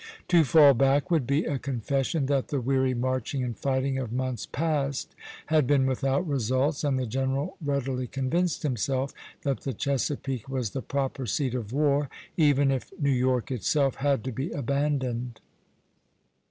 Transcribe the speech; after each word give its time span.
To 0.29 0.43
fall 0.43 0.73
back 0.73 1.11
would 1.11 1.27
be 1.27 1.45
a 1.45 1.59
confession 1.59 2.25
that 2.25 2.47
the 2.47 2.59
weary 2.59 2.95
marching 2.95 3.43
and 3.43 3.55
fighting 3.55 3.99
of 3.99 4.11
months 4.11 4.47
past 4.47 5.13
had 5.45 5.67
been 5.67 5.85
without 5.85 6.27
results, 6.27 6.83
and 6.83 6.97
the 6.97 7.05
general 7.05 7.55
readily 7.63 8.07
convinced 8.07 8.63
himself 8.63 9.13
that 9.43 9.59
the 9.61 9.73
Chesapeake 9.73 10.49
was 10.49 10.71
the 10.71 10.81
proper 10.81 11.27
seat 11.27 11.53
of 11.53 11.71
war, 11.71 12.09
even 12.35 12.71
if 12.71 12.91
New 12.99 13.11
York 13.11 13.51
itself 13.51 13.97
had 13.97 14.23
to 14.23 14.31
be 14.31 14.49
abandoned. 14.49 15.39